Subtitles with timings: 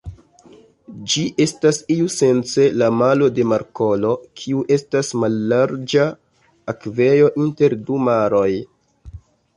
[1.11, 6.09] Ĝi estas iusence la malo de markolo, kiu estas mallarĝa
[6.75, 8.51] akvejo inter du maroj.